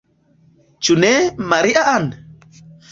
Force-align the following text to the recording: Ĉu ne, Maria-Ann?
Ĉu 0.87 0.97
ne, 1.05 1.13
Maria-Ann? 1.53 2.13